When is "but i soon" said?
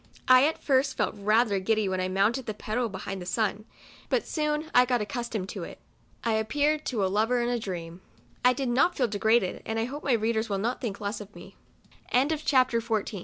4.09-4.71